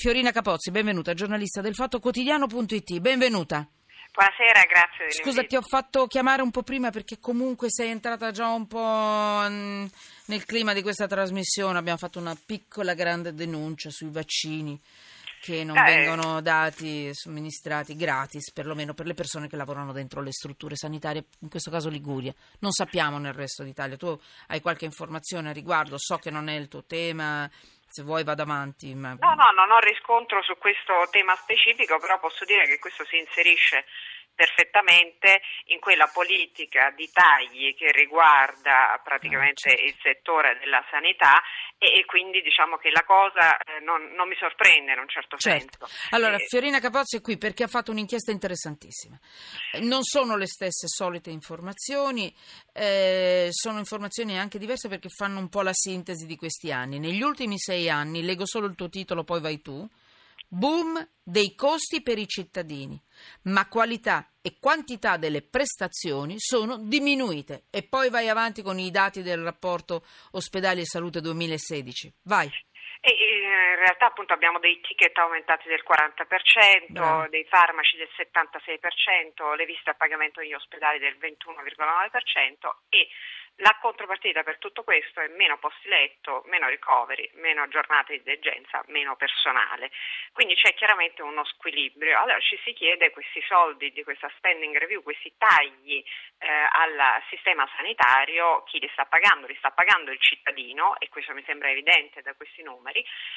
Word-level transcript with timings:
Fiorina 0.00 0.32
Capozzi, 0.32 0.70
benvenuta, 0.70 1.12
giornalista 1.12 1.60
del 1.60 1.74
Fatto 1.74 2.00
Quotidiano.it, 2.00 3.00
benvenuta. 3.00 3.68
Buonasera, 4.10 4.64
grazie. 4.66 5.22
Scusa, 5.22 5.44
ti 5.44 5.56
ho 5.56 5.60
fatto 5.60 6.06
chiamare 6.06 6.40
un 6.40 6.50
po' 6.50 6.62
prima 6.62 6.88
perché 6.88 7.18
comunque 7.18 7.66
sei 7.68 7.90
entrata 7.90 8.30
già 8.30 8.48
un 8.48 8.66
po' 8.66 9.46
nel 9.46 10.44
clima 10.46 10.72
di 10.72 10.80
questa 10.80 11.06
trasmissione. 11.06 11.76
Abbiamo 11.76 11.98
fatto 11.98 12.18
una 12.18 12.34
piccola 12.34 12.94
grande 12.94 13.34
denuncia 13.34 13.90
sui 13.90 14.08
vaccini 14.08 14.80
che 15.42 15.64
non 15.64 15.76
eh. 15.76 15.82
vengono 15.82 16.40
dati, 16.40 17.10
somministrati 17.12 17.94
gratis, 17.94 18.52
perlomeno 18.52 18.94
per 18.94 19.04
le 19.04 19.12
persone 19.12 19.48
che 19.48 19.56
lavorano 19.56 19.92
dentro 19.92 20.22
le 20.22 20.32
strutture 20.32 20.76
sanitarie, 20.76 21.24
in 21.40 21.50
questo 21.50 21.70
caso 21.70 21.90
Liguria. 21.90 22.34
Non 22.60 22.72
sappiamo 22.72 23.18
nel 23.18 23.34
resto 23.34 23.64
d'Italia. 23.64 23.98
Tu 23.98 24.18
hai 24.46 24.62
qualche 24.62 24.86
informazione 24.86 25.50
a 25.50 25.52
riguardo? 25.52 25.96
So 25.98 26.16
che 26.16 26.30
non 26.30 26.48
è 26.48 26.54
il 26.54 26.68
tuo 26.68 26.84
tema, 26.84 27.50
se 27.90 28.02
vuoi 28.04 28.22
vado 28.22 28.42
avanti. 28.42 28.94
No, 28.94 29.16
no, 29.18 29.50
non 29.52 29.70
ho 29.72 29.78
riscontro 29.80 30.42
su 30.42 30.56
questo 30.58 31.08
tema 31.10 31.34
specifico, 31.34 31.98
però 31.98 32.20
posso 32.20 32.44
dire 32.44 32.64
che 32.66 32.78
questo 32.78 33.04
si 33.04 33.18
inserisce 33.18 33.84
perfettamente 34.40 35.42
in 35.66 35.80
quella 35.80 36.08
politica 36.10 36.90
di 36.96 37.10
tagli 37.12 37.74
che 37.74 37.92
riguarda 37.92 38.98
praticamente 39.04 39.68
ah, 39.68 39.84
il 39.84 39.94
settore 40.00 40.56
della 40.58 40.82
sanità 40.90 41.42
e, 41.76 42.06
quindi 42.06 42.40
diciamo 42.40 42.78
che 42.78 42.88
la 42.88 43.04
cosa 43.04 43.58
eh, 43.58 43.80
non, 43.80 44.12
non, 44.14 44.28
mi 44.28 44.36
sorprende 44.36 44.92
in 44.92 44.98
un 44.98 45.08
certo, 45.08 45.36
certo. 45.36 45.86
senso. 45.86 46.14
Allora, 46.14 46.36
e... 46.36 46.46
Fiorina 46.48 46.80
Capozzi 46.80 47.18
è 47.18 47.20
qui 47.20 47.36
perché 47.36 47.64
ha 47.64 47.68
fatto 47.68 47.90
un'inchiesta 47.90 48.30
interessantissima. 48.30 49.18
Non 49.80 50.04
sono 50.04 50.38
le 50.38 50.46
stesse 50.46 50.88
solite 50.88 51.28
informazioni, 51.28 52.34
eh, 52.72 53.48
sono 53.50 53.78
informazioni 53.78 54.38
anche 54.38 54.58
diverse 54.58 54.88
perché 54.88 55.10
fanno 55.10 55.38
un 55.38 55.50
po' 55.50 55.60
la 55.60 55.74
sintesi 55.74 56.24
di 56.24 56.36
questi 56.36 56.72
anni. 56.72 56.98
Negli 56.98 57.20
ultimi 57.20 57.58
sei 57.58 57.90
anni, 57.90 58.22
leggo 58.22 58.46
solo 58.46 58.66
il 58.66 58.74
tuo 58.74 58.88
titolo, 58.88 59.22
poi 59.22 59.42
vai 59.42 59.60
tu 59.60 59.86
boom 60.52 61.08
dei 61.22 61.54
costi 61.54 62.02
per 62.02 62.18
i 62.18 62.26
cittadini, 62.26 63.00
ma 63.42 63.68
qualità 63.68 64.32
e 64.42 64.58
quantità 64.58 65.16
delle 65.16 65.42
prestazioni 65.42 66.34
sono 66.38 66.78
diminuite. 66.78 67.66
E 67.70 67.84
poi 67.84 68.10
vai 68.10 68.28
avanti 68.28 68.60
con 68.62 68.78
i 68.78 68.90
dati 68.90 69.22
del 69.22 69.42
rapporto 69.42 70.04
Ospedali 70.32 70.80
e 70.80 70.86
Salute 70.86 71.20
2016. 71.20 72.12
Vai. 72.22 72.50
E 73.02 73.10
in 73.10 73.76
realtà 73.76 74.06
appunto 74.06 74.34
abbiamo 74.34 74.58
dei 74.58 74.78
ticket 74.80 75.16
aumentati 75.16 75.68
del 75.68 75.82
40%, 75.82 76.92
Bravo. 76.92 77.28
dei 77.28 77.44
farmaci 77.44 77.96
del 77.96 78.10
76%, 78.14 79.56
le 79.56 79.64
visite 79.64 79.90
a 79.90 79.94
pagamento 79.94 80.40
degli 80.40 80.52
ospedali 80.52 80.98
del 80.98 81.16
21,9% 81.18 82.74
e 82.90 83.08
la 83.60 83.76
contropartita 83.78 84.42
per 84.42 84.58
tutto 84.58 84.82
questo 84.82 85.20
è 85.20 85.28
meno 85.28 85.58
posti 85.58 85.88
letto, 85.88 86.42
meno 86.46 86.68
ricoveri, 86.68 87.28
meno 87.34 87.68
giornate 87.68 88.16
di 88.16 88.22
degenza, 88.22 88.82
meno 88.86 89.16
personale. 89.16 89.90
Quindi 90.32 90.54
c'è 90.54 90.72
chiaramente 90.72 91.20
uno 91.20 91.44
squilibrio. 91.44 92.18
Allora 92.18 92.40
ci 92.40 92.58
si 92.64 92.72
chiede 92.72 93.10
questi 93.10 93.42
soldi 93.46 93.92
di 93.92 94.02
questa 94.02 94.32
spending 94.36 94.76
review, 94.78 95.02
questi 95.02 95.34
tagli 95.36 96.02
eh, 96.38 96.48
al 96.48 97.22
sistema 97.28 97.68
sanitario, 97.76 98.62
chi 98.64 98.78
li 98.78 98.88
sta 98.92 99.04
pagando? 99.04 99.46
Li 99.46 99.56
sta 99.56 99.70
pagando 99.72 100.10
il 100.10 100.20
cittadino 100.20 100.98
e 100.98 101.08
questo 101.10 101.34
mi 101.34 101.42
sembra 101.44 101.70
evidente 101.70 102.22
da 102.22 102.32
questi 102.34 102.62
numeri, 102.62 102.89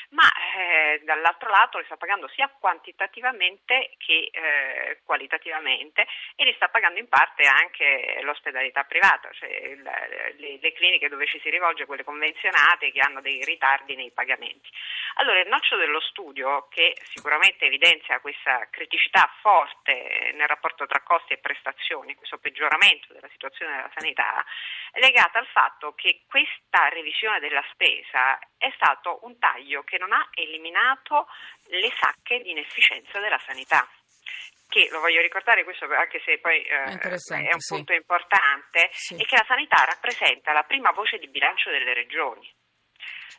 ma 0.10 0.30
eh, 0.56 1.02
dall'altro 1.04 1.50
lato 1.50 1.78
li 1.78 1.86
sta 1.86 1.98
pagando 1.98 2.28
sia 2.30 2.50
quantitativamente 2.60 3.94
che 3.98 4.30
eh, 4.32 5.00
qualitativamente 5.06 6.06
e 6.36 6.46
li 6.46 6.54
sta 6.56 6.68
pagando 6.70 7.00
in 7.00 7.08
parte 7.08 7.44
anche 7.44 8.20
l'ospedalità 8.22 8.84
privata, 8.84 9.30
cioè 9.32 9.50
il, 9.50 9.82
le, 9.82 10.60
le, 10.62 10.74
cliniche 10.74 11.10
dove 11.10 11.26
ci 11.26 11.40
si 11.40 11.50
rivolge, 11.50 11.86
quelle 11.86 12.04
convenzionate 12.04 12.92
che 12.92 13.00
hanno 13.00 13.22
dei 13.22 13.44
ritardi 13.44 13.96
nei 13.96 14.12
pagamenti. 14.12 14.70
Allora 15.16 15.40
il 15.40 15.48
noccio 15.48 15.76
dello 15.76 16.00
studio, 16.00 16.68
che 16.70 16.96
sicuramente 17.14 17.66
evidenzia 17.66 18.20
questa 18.20 18.68
criticità 18.70 19.32
forte 19.42 20.32
nel 20.34 20.48
rapporto 20.48 20.86
tra 20.86 21.02
costi 21.02 21.34
e 21.34 21.38
prestazioni, 21.38 22.16
questo 22.16 22.38
peggioramento 22.38 23.14
della 23.14 23.30
situazione 23.30 23.76
della 23.76 23.92
sanità, 23.96 24.44
è 24.94 25.00
legata 25.00 25.40
al 25.40 25.48
fatto 25.48 25.94
che 25.94 26.22
questa 26.28 26.88
revisione 26.90 27.40
della 27.40 27.66
spesa 27.72 28.38
è 28.58 28.72
stato 28.76 29.20
un 29.24 29.40
taglio 29.40 29.82
che 29.82 29.98
non 29.98 30.14
ha 30.14 30.30
eliminato 30.36 31.26
le 31.70 31.92
sacche 32.00 32.42
di 32.44 32.52
inefficienza 32.52 33.20
della 33.20 33.40
sanità 33.40 33.90
che 34.70 34.90
lo 34.92 35.00
voglio 35.00 35.22
ricordare 35.22 35.64
questo 35.64 35.86
anche 35.86 36.20
se 36.26 36.40
poi 36.40 36.64
eh, 36.64 36.98
è 36.98 37.54
un 37.54 37.60
sì. 37.60 37.76
punto 37.76 37.94
importante, 37.94 38.90
sì. 38.92 39.16
è 39.16 39.24
che 39.24 39.36
la 39.36 39.46
sanità 39.48 39.84
rappresenta 39.84 40.52
la 40.52 40.64
prima 40.64 40.92
voce 40.92 41.20
di 41.20 41.28
bilancio 41.28 41.70
delle 41.70 41.94
regioni. 41.94 42.52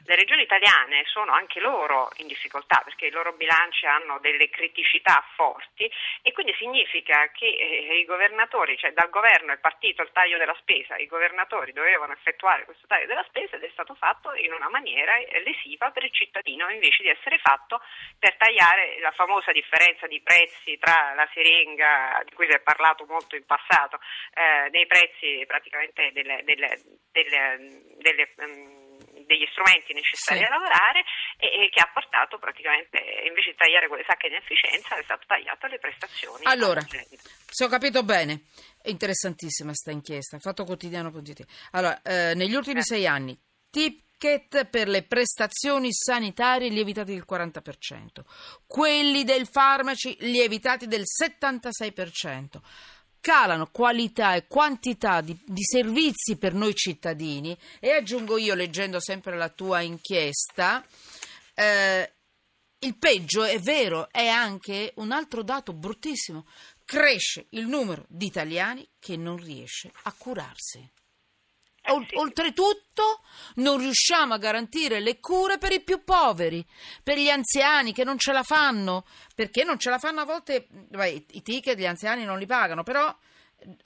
Le 0.06 0.16
regioni 0.16 0.42
italiane 0.42 1.04
sono 1.06 1.32
anche 1.32 1.60
loro 1.60 2.10
in 2.16 2.26
difficoltà 2.26 2.82
perché 2.84 3.06
i 3.06 3.10
loro 3.10 3.32
bilanci 3.32 3.86
hanno 3.86 4.18
delle 4.18 4.50
criticità 4.50 5.24
forti 5.34 5.90
e 6.20 6.32
quindi 6.32 6.54
significa 6.58 7.30
che 7.32 7.46
eh, 7.46 7.98
i 7.98 8.04
governatori, 8.04 8.76
cioè 8.76 8.92
dal 8.92 9.08
governo 9.08 9.52
è 9.52 9.58
partito 9.58 10.02
il 10.02 10.10
taglio 10.12 10.36
della 10.36 10.56
spesa, 10.60 10.96
i 10.96 11.06
governatori 11.06 11.72
dovevano 11.72 12.12
effettuare 12.12 12.66
questo 12.66 12.86
taglio 12.86 13.06
della 13.06 13.24
spesa 13.28 13.56
ed 13.56 13.62
è 13.62 13.70
stato 13.72 13.94
fatto 13.94 14.34
in 14.34 14.52
una 14.52 14.68
maniera 14.68 15.16
lesiva 15.42 15.90
per 15.90 16.04
il 16.04 16.12
cittadino 16.12 16.68
invece 16.68 17.02
di 17.02 17.08
essere 17.08 17.38
fatto 17.38 17.80
per 18.18 18.36
tagliare 18.36 18.98
la 19.00 19.12
famosa 19.12 19.52
differenza 19.52 20.06
di 20.06 20.20
prezzi 20.20 20.76
tra 20.78 21.14
la 21.14 21.26
siringa, 21.32 22.22
di 22.26 22.34
cui 22.34 22.46
si 22.46 22.54
è 22.54 22.60
parlato 22.60 23.06
molto 23.06 23.36
in 23.36 23.46
passato, 23.46 23.98
eh, 24.34 24.68
dei 24.68 24.86
prezzi 24.86 25.42
praticamente 25.46 26.12
delle, 26.12 26.42
delle, 26.44 26.78
delle, 27.10 27.82
delle 27.96 28.34
um, 28.36 28.83
degli 29.26 29.46
strumenti 29.50 29.92
necessari 29.92 30.40
sì. 30.40 30.44
a 30.44 30.48
lavorare 30.48 31.04
e, 31.38 31.64
e, 31.64 31.68
che 31.70 31.80
ha 31.80 31.90
portato 31.92 32.38
praticamente, 32.38 32.98
invece 33.26 33.50
di 33.50 33.56
tagliare 33.56 33.88
quelle 33.88 34.04
sacche 34.06 34.28
di 34.28 34.36
efficienza, 34.36 34.96
è 34.96 35.02
stato 35.02 35.24
tagliato 35.26 35.66
le 35.66 35.78
prestazioni. 35.78 36.44
Allora, 36.44 36.80
se 36.80 37.64
ho 37.64 37.68
capito 37.68 38.02
bene, 38.02 38.44
è 38.80 38.90
interessantissima 38.90 39.70
questa 39.70 39.90
inchiesta, 39.90 40.38
fatto 40.38 40.64
quotidiano 40.64 41.10
con 41.10 41.24
te. 41.24 41.44
Allora, 41.72 42.00
eh, 42.02 42.34
negli 42.34 42.54
ultimi 42.54 42.80
eh. 42.80 42.84
sei 42.84 43.06
anni, 43.06 43.38
ticket 43.70 44.66
per 44.66 44.88
le 44.88 45.02
prestazioni 45.02 45.92
sanitarie 45.92 46.68
lievitati 46.68 47.12
del 47.12 47.24
40%, 47.28 48.24
quelli 48.66 49.24
del 49.24 49.46
farmaci 49.46 50.16
lievitati 50.20 50.86
del 50.86 51.02
76% 51.02 52.60
calano 53.24 53.70
qualità 53.72 54.34
e 54.34 54.46
quantità 54.46 55.22
di, 55.22 55.34
di, 55.46 55.62
servizi 55.62 56.36
per 56.36 56.52
noi 56.52 56.74
cittadini 56.74 57.56
e 57.80 57.92
aggiungo 57.92 58.36
io, 58.36 58.54
leggendo 58.54 59.00
sempre 59.00 59.34
la 59.34 59.48
tua 59.48 59.80
inchiesta, 59.80 60.84
eh, 61.54 62.12
il 62.80 62.98
peggio 62.98 63.44
è 63.44 63.58
vero, 63.60 64.10
è 64.10 64.26
anche 64.26 64.92
un 64.96 65.10
altro 65.10 65.42
dato 65.42 65.72
bruttissimo, 65.72 66.46
cresce 66.84 67.46
il 67.52 67.66
numero 67.66 68.04
di 68.08 68.26
italiani 68.26 68.86
che 68.98 69.16
non 69.16 69.38
riesce 69.38 69.90
a 70.02 70.12
curarsi. 70.12 70.86
Oltretutto 71.86 73.20
non 73.56 73.78
riusciamo 73.78 74.34
a 74.34 74.38
garantire 74.38 75.00
le 75.00 75.20
cure 75.20 75.58
per 75.58 75.72
i 75.72 75.82
più 75.82 76.02
poveri, 76.02 76.64
per 77.02 77.18
gli 77.18 77.28
anziani 77.28 77.92
che 77.92 78.04
non 78.04 78.18
ce 78.18 78.32
la 78.32 78.42
fanno, 78.42 79.04
perché 79.34 79.64
non 79.64 79.78
ce 79.78 79.90
la 79.90 79.98
fanno 79.98 80.22
a 80.22 80.24
volte, 80.24 80.66
beh, 80.68 81.24
i 81.32 81.42
ticket 81.42 81.76
gli 81.76 81.86
anziani 81.86 82.24
non 82.24 82.38
li 82.38 82.46
pagano, 82.46 82.82
però 82.82 83.14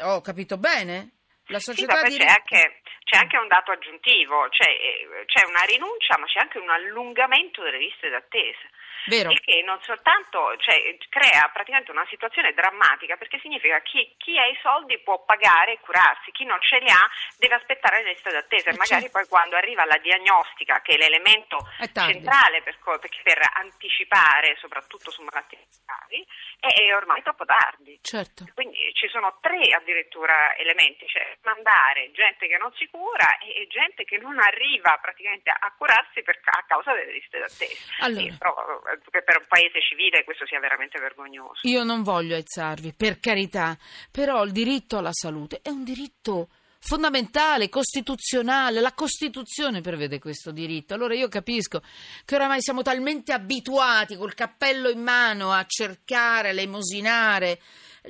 ho 0.05 0.21
capito 0.21 0.59
bene? 0.59 1.13
La 1.47 1.59
società 1.59 2.05
sì, 2.05 2.19
di... 2.19 2.19
c'è, 2.19 2.27
anche, 2.27 2.81
c'è 3.05 3.19
anche 3.19 3.37
un 3.37 3.49
dato 3.49 3.73
aggiuntivo, 3.73 4.49
cioè, 4.51 4.69
eh, 4.69 5.25
c'è 5.27 5.45
una 5.47 5.63
rinuncia 5.63 6.19
ma 6.19 6.27
c'è 6.27 6.41
anche 6.41 6.59
un 6.59 6.69
allungamento 6.69 7.63
delle 7.63 7.79
liste 7.79 8.09
d'attesa. 8.11 8.69
Vero. 9.07 9.31
Il 9.31 9.41
che 9.41 9.63
non 9.65 9.79
soltanto 9.83 10.57
cioè, 10.59 10.97
crea 11.09 11.49
praticamente 11.53 11.91
una 11.91 12.07
situazione 12.09 12.53
drammatica 12.53 13.17
perché 13.17 13.39
significa 13.41 13.81
che 13.83 14.15
chi, 14.19 14.39
ha 14.39 14.47
i 14.47 14.59
soldi 14.63 14.99
può 14.99 15.25
pagare 15.25 15.73
e 15.73 15.81
curarsi, 15.81 16.31
chi 16.33 16.45
non 16.45 16.61
ce 16.61 16.79
li 16.79 16.91
ha 16.91 17.07
deve 17.37 17.55
aspettare 17.55 18.03
le 18.03 18.13
liste 18.13 18.31
d'attesa 18.31 18.71
e 18.71 18.77
magari 18.77 19.03
certo. 19.03 19.19
poi 19.19 19.29
quando 19.29 19.57
arriva 19.57 19.85
la 19.85 19.99
diagnostica 19.99 20.81
che 20.83 20.95
è 20.95 20.97
l'elemento 20.97 21.59
è 21.79 21.91
centrale 21.93 22.63
per, 22.63 22.77
per, 23.23 23.41
anticipare 23.55 24.57
soprattutto 24.59 25.11
su 25.11 25.23
malattie 25.23 25.67
gravi 26.09 26.27
è, 26.61 26.95
ormai 26.95 27.23
troppo 27.23 27.45
tardi. 27.45 27.99
Certo. 28.03 28.45
Quindi 28.55 28.91
ci 28.95 29.09
sono 29.09 29.39
tre 29.41 29.61
addirittura 29.75 30.57
elementi, 30.57 31.07
cioè 31.07 31.37
mandare 31.43 32.11
gente 32.13 32.49
che 32.49 32.57
non 32.57 32.73
si 32.75 32.89
cura 32.89 33.39
e, 33.39 33.67
gente 33.71 34.05
che 34.05 34.19
non 34.19 34.39
arriva 34.39 34.99
praticamente 35.01 35.51
a 35.51 35.73
curarsi 35.77 36.23
per, 36.23 36.41
a 36.45 36.65
causa 36.67 36.93
delle 36.95 37.13
liste 37.13 37.39
d'attesa. 37.39 37.93
Allora. 38.01 38.35
Però, 38.39 38.83
che 39.11 39.23
per 39.23 39.39
un 39.39 39.47
paese 39.49 39.81
civile 39.81 40.25
questo 40.25 40.47
sia 40.47 40.61
veramente 40.61 40.99
vergognoso. 40.99 41.61
Io 41.63 41.85
non 41.85 42.03
voglio 42.03 42.35
aizzarvi, 42.35 42.95
per 42.95 43.21
carità, 43.21 43.77
però 44.11 44.45
il 44.45 44.53
diritto 44.53 44.99
alla 44.99 45.13
salute 45.13 45.61
è 45.63 45.69
un 45.69 45.85
diritto 45.85 46.49
fondamentale, 46.81 47.69
costituzionale, 47.69 48.81
la 48.81 48.93
Costituzione 48.93 49.81
prevede 49.81 50.19
questo 50.19 50.53
diritto. 50.53 50.95
Allora 50.95 51.15
io 51.15 51.29
capisco 51.29 51.83
che 52.25 52.35
oramai 52.35 52.61
siamo 52.61 52.83
talmente 52.83 53.33
abituati 53.33 54.17
col 54.17 54.35
cappello 54.35 54.89
in 54.89 55.01
mano 55.01 55.53
a 55.53 55.65
cercare, 55.67 56.49
a 56.49 56.51
elemosinare 56.53 57.61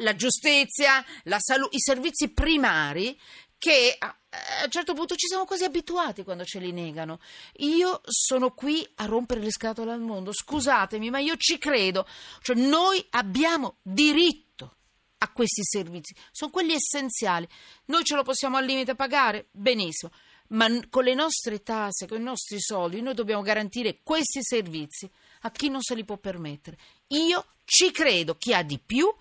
la 0.01 0.15
giustizia, 0.15 1.05
la 1.25 1.39
salu- 1.41 1.73
i 1.73 1.81
servizi 1.81 2.33
primari 2.33 3.19
che 3.59 3.97
a 3.99 4.17
un 4.65 4.71
certo 4.71 4.95
punto 4.95 5.17
ci 5.17 5.27
siamo 5.27 5.45
quasi 5.45 5.65
abituati 5.65 6.23
quando 6.23 6.45
ce 6.45 6.61
li 6.61 6.73
negano. 6.73 7.21
Io 7.57 8.01
sono 8.05 8.53
qui 8.53 8.87
a 8.97 9.05
rompere 9.07 9.41
le 9.41 9.51
scatole 9.51 9.93
al 9.93 10.01
mondo, 10.01 10.33
scusatemi, 10.33 11.11
ma 11.11 11.19
io 11.19 11.37
ci 11.37 11.59
credo. 11.59 12.07
Cioè, 12.41 12.57
noi 12.57 13.05
abbiamo 13.11 13.79
diritto 13.83 14.77
a 15.19 15.33
questi 15.33 15.63
servizi, 15.65 16.15
sono 16.31 16.51
quelli 16.51 16.75
essenziali. 16.75 17.49
Noi 17.87 18.05
ce 18.05 18.15
lo 18.15 18.23
possiamo 18.23 18.57
al 18.57 18.65
limite 18.65 18.95
pagare? 18.95 19.49
Benissimo. 19.51 20.13
Ma 20.51 20.67
con 20.89 21.05
le 21.05 21.15
nostre 21.15 21.63
tasse, 21.63 22.07
con 22.07 22.21
i 22.21 22.25
nostri 22.25 22.59
soldi, 22.61 23.03
noi 23.03 23.15
dobbiamo 23.15 23.43
garantire 23.43 24.01
questi 24.03 24.43
servizi 24.43 25.11
a 25.43 25.51
chi 25.51 25.69
non 25.69 25.83
se 25.83 25.95
li 25.95 26.05
può 26.05 26.17
permettere. 26.17 26.79
Io 27.09 27.45
ci 27.65 27.91
credo, 27.91 28.37
chi 28.37 28.55
ha 28.55 28.63
di 28.63 28.79
più 28.79 29.13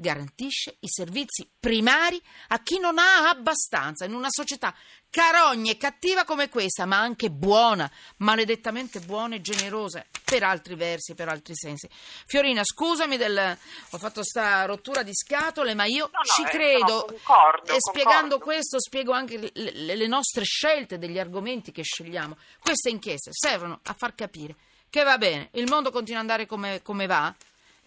garantisce 0.00 0.76
i 0.80 0.88
servizi 0.88 1.50
primari 1.58 2.22
a 2.48 2.62
chi 2.62 2.78
non 2.78 2.98
ha 2.98 3.28
abbastanza 3.28 4.04
in 4.04 4.14
una 4.14 4.28
società 4.30 4.72
carogna 5.10 5.72
e 5.72 5.76
cattiva 5.76 6.24
come 6.24 6.48
questa, 6.48 6.86
ma 6.86 6.98
anche 6.98 7.30
buona, 7.30 7.90
maledettamente 8.18 9.00
buona 9.00 9.34
e 9.34 9.40
generosa 9.40 10.04
per 10.24 10.44
altri 10.44 10.76
versi, 10.76 11.14
per 11.14 11.28
altri 11.28 11.54
sensi. 11.56 11.88
Fiorina, 12.26 12.62
scusami 12.62 13.16
del 13.16 13.58
ho 13.90 13.98
fatto 13.98 14.22
sta 14.22 14.64
rottura 14.66 15.02
di 15.02 15.14
scatole, 15.14 15.74
ma 15.74 15.84
io 15.84 16.10
no, 16.12 16.18
no, 16.18 16.24
ci 16.24 16.42
eh, 16.42 16.48
credo 16.48 16.94
no, 16.94 17.04
concordo, 17.04 17.72
e 17.72 17.76
spiegando 17.80 18.38
concordo. 18.38 18.44
questo 18.44 18.80
spiego 18.80 19.12
anche 19.12 19.50
le, 19.52 19.96
le 19.96 20.06
nostre 20.06 20.44
scelte 20.44 20.98
degli 20.98 21.18
argomenti 21.18 21.72
che 21.72 21.82
scegliamo. 21.82 22.36
Queste 22.60 22.90
inchieste 22.90 23.30
servono 23.32 23.80
a 23.82 23.94
far 23.94 24.14
capire 24.14 24.54
che 24.90 25.02
va 25.02 25.18
bene, 25.18 25.50
il 25.52 25.68
mondo 25.68 25.90
continua 25.90 26.20
ad 26.20 26.28
andare 26.28 26.46
come, 26.46 26.80
come 26.82 27.06
va, 27.06 27.34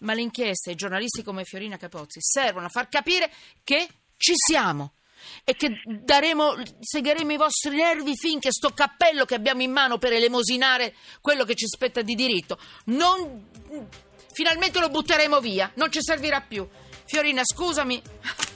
ma 0.02 0.14
le 0.14 0.22
inchieste 0.22 0.70
e 0.70 0.74
giornalisti 0.74 1.22
come 1.22 1.44
Fiorina 1.44 1.76
Capozzi 1.76 2.20
servono 2.20 2.66
a 2.66 2.70
far 2.70 2.88
capire 2.88 3.30
che 3.64 3.88
ci 4.16 4.34
siamo 4.36 4.92
e 5.44 5.54
che 5.54 5.80
daremo, 5.84 6.54
segheremo 6.80 7.32
i 7.32 7.36
vostri 7.36 7.76
nervi 7.76 8.16
finché 8.16 8.50
sto 8.50 8.70
cappello 8.70 9.24
che 9.24 9.34
abbiamo 9.34 9.62
in 9.62 9.70
mano 9.70 9.98
per 9.98 10.12
elemosinare 10.12 10.94
quello 11.20 11.44
che 11.44 11.54
ci 11.54 11.66
spetta 11.66 12.02
di 12.02 12.14
diritto 12.14 12.58
non 12.86 13.48
finalmente 14.32 14.80
lo 14.80 14.88
butteremo 14.88 15.40
via, 15.40 15.70
non 15.74 15.90
ci 15.90 16.00
servirà 16.02 16.40
più. 16.40 16.66
Fiorina, 17.04 17.42
scusami. 17.44 18.02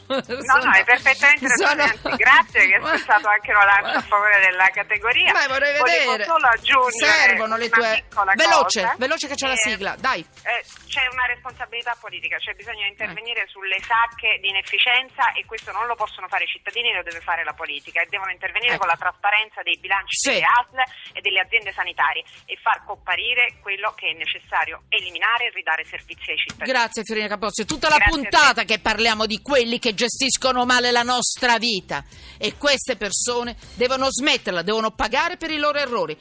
No, 0.06 0.22
no, 0.64 0.72
è 0.72 0.84
perfettamente 0.84 1.46
anzi, 1.64 2.16
grazie 2.16 2.66
che 2.66 2.74
hai 2.76 2.86
spezzato 2.98 3.28
anche 3.28 3.50
una 3.50 3.64
lancia 3.64 3.98
a 3.98 4.02
favore 4.02 4.38
della 4.40 4.68
categoria. 4.70 5.32
Beh, 5.32 5.46
vorrei 5.48 5.78
Volevo 5.78 6.10
vedere. 6.12 6.24
solo 6.24 6.46
aggiungere 6.46 7.12
Servono 7.12 7.56
le 7.56 7.68
tue... 7.68 8.04
Veloce, 8.34 8.82
cosa. 8.82 8.94
veloce 8.98 9.26
che 9.28 9.34
c'è 9.34 9.46
la 9.48 9.52
Eh, 9.54 9.56
sigla, 9.56 9.96
dai. 9.98 10.20
eh, 10.42 10.64
c'è 10.88 11.06
una 11.12 11.26
responsabilità 11.26 11.96
politica, 12.00 12.38
cioè 12.38 12.54
bisogna 12.54 12.86
intervenire 12.86 13.46
sulle 13.48 13.78
sacche 13.82 14.38
di 14.40 14.48
inefficienza 14.48 15.32
e 15.32 15.44
questo 15.44 15.72
non 15.72 15.86
lo 15.86 15.94
possono 15.94 16.28
fare 16.28 16.44
i 16.44 16.48
cittadini, 16.48 16.92
lo 16.94 17.02
deve 17.02 17.20
fare 17.20 17.42
la 17.44 17.52
politica 17.52 18.00
e 18.00 18.06
devono 18.08 18.30
intervenire 18.30 18.74
Ecco. 18.74 18.86
con 18.86 18.88
la 18.88 18.96
trasparenza 18.96 19.62
dei 19.62 19.78
bilanci 19.78 20.16
Sì. 20.16 20.30
delle 20.32 20.46
ASL 20.46 20.82
e 21.14 21.20
delle 21.20 21.40
aziende 21.40 21.72
sanitarie 21.72 22.24
e 22.46 22.56
far 22.62 22.84
comparire 22.84 23.56
quello 23.60 23.92
che 23.94 24.08
è 24.08 24.12
necessario 24.14 24.84
eliminare 24.88 25.46
e 25.46 25.50
ridare 25.50 25.84
servizi 25.84 26.30
ai 26.30 26.38
cittadini. 26.38 26.70
Grazie 26.70 27.02
Fiorina 27.04 27.28
Capozzi, 27.28 27.62
è 27.62 27.64
tutta 27.64 27.88
la 27.88 27.96
Grazie 27.98 28.12
puntata 28.14 28.64
che 28.64 28.78
parliamo 28.78 29.26
di 29.26 29.40
quelli 29.42 29.78
che 29.78 29.94
gestiscono 29.96 30.64
male 30.64 30.92
la 30.92 31.02
nostra 31.02 31.58
vita 31.58 32.04
e 32.38 32.56
queste 32.56 32.94
persone 32.94 33.56
devono 33.74 34.06
smetterla, 34.08 34.62
devono 34.62 34.92
pagare 34.92 35.36
per 35.36 35.50
i 35.50 35.58
loro 35.58 35.78
errori. 35.78 36.16